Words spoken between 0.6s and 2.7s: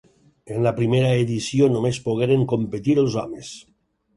la primera edició només pogueren